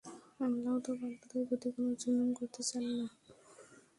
[0.39, 3.05] আল্লাহ তো বান্দাদের প্রতি কোন জুলুম করতে চান না।